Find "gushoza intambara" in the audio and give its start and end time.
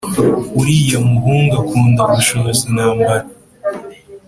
2.13-3.25